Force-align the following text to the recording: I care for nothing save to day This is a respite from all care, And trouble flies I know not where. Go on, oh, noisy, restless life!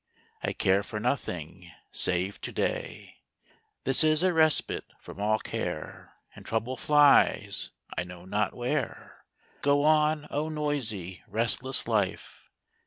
I 0.41 0.53
care 0.53 0.81
for 0.81 0.99
nothing 0.99 1.69
save 1.91 2.41
to 2.41 2.51
day 2.51 3.17
This 3.83 4.03
is 4.03 4.23
a 4.23 4.33
respite 4.33 4.85
from 4.99 5.21
all 5.21 5.37
care, 5.37 6.15
And 6.35 6.43
trouble 6.43 6.75
flies 6.75 7.69
I 7.95 8.03
know 8.03 8.25
not 8.25 8.55
where. 8.55 9.25
Go 9.61 9.83
on, 9.83 10.25
oh, 10.31 10.49
noisy, 10.49 11.21
restless 11.27 11.87
life! 11.87 12.49